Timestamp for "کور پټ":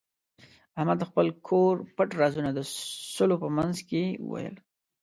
1.47-2.09